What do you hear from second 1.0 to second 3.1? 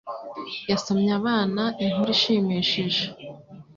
abana inkuru ishimishije.